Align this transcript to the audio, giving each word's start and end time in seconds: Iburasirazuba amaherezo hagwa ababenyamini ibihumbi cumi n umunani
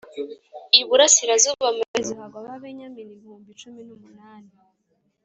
Iburasirazuba 0.79 1.65
amaherezo 1.71 2.13
hagwa 2.19 2.37
ababenyamini 2.43 3.01
ibihumbi 3.13 3.49
cumi 3.61 3.79
n 3.87 3.89
umunani 3.95 4.51